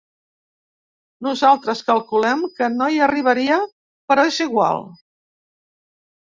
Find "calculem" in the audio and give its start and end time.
1.89-2.41